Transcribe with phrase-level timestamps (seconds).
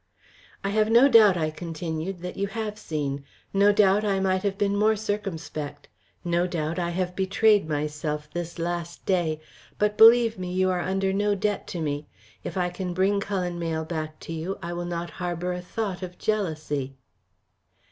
[0.63, 3.23] "I have no doubt," I continued, "that you have seen.
[3.53, 5.87] No doubt I might have been more circumspect.
[6.25, 9.39] No doubt I have betrayed myself this last day.
[9.77, 12.07] But, believe me, you are under no debt to me.
[12.43, 16.01] If I can bring Cullen Mayle back to you, I will not harbour a thought
[16.01, 16.95] of jealousy."